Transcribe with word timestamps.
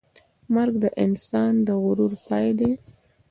مرګ 0.53 0.73
د 0.83 0.85
انسان 1.03 1.53
د 1.67 1.67
غرور 1.83 2.13
پای 2.27 2.47
دی. 2.59 2.71